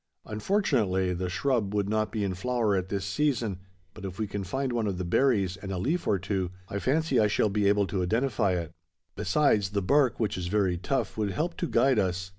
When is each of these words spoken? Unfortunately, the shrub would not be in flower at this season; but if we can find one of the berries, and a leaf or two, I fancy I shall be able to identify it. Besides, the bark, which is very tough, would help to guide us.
Unfortunately, 0.25 1.13
the 1.13 1.29
shrub 1.29 1.75
would 1.75 1.87
not 1.87 2.11
be 2.11 2.23
in 2.23 2.33
flower 2.33 2.75
at 2.75 2.89
this 2.89 3.05
season; 3.05 3.59
but 3.93 4.03
if 4.03 4.17
we 4.17 4.25
can 4.25 4.43
find 4.43 4.73
one 4.73 4.87
of 4.87 4.97
the 4.97 5.05
berries, 5.05 5.57
and 5.57 5.71
a 5.71 5.77
leaf 5.77 6.07
or 6.07 6.17
two, 6.17 6.49
I 6.67 6.79
fancy 6.79 7.19
I 7.19 7.27
shall 7.27 7.49
be 7.49 7.67
able 7.67 7.85
to 7.85 8.01
identify 8.01 8.53
it. 8.53 8.73
Besides, 9.15 9.69
the 9.69 9.83
bark, 9.83 10.19
which 10.19 10.39
is 10.39 10.47
very 10.47 10.79
tough, 10.79 11.19
would 11.19 11.29
help 11.29 11.55
to 11.57 11.67
guide 11.67 11.99
us. 11.99 12.29